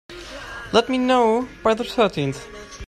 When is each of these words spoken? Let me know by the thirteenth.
Let 0.73 0.89
me 0.89 0.97
know 0.97 1.47
by 1.61 1.75
the 1.75 1.83
thirteenth. 1.83 2.47